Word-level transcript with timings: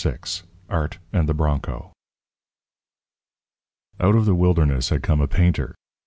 VI 0.03 0.17
ART 0.67 0.97
AND 1.13 1.29
THE 1.29 1.33
BRONCO 1.35 1.93
Out 3.99 4.15
of 4.15 4.25
the 4.25 4.33
wilderness 4.33 4.89
had 4.89 5.03
come 5.03 5.21
a 5.21 5.27
painter. 5.27 5.75